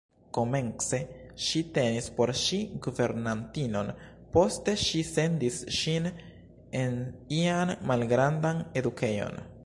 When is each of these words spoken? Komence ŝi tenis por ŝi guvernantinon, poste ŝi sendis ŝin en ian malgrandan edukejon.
Komence 0.35 0.99
ŝi 1.47 1.59
tenis 1.73 2.05
por 2.19 2.31
ŝi 2.43 2.59
guvernantinon, 2.85 3.91
poste 4.37 4.75
ŝi 4.85 5.01
sendis 5.09 5.59
ŝin 5.81 6.07
en 6.81 6.97
ian 7.41 7.75
malgrandan 7.93 8.65
edukejon. 8.83 9.39